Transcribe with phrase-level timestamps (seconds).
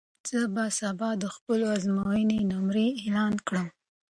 [0.29, 3.67] زه به سبا د خپلو ازموینو نمرې اعلان کړم.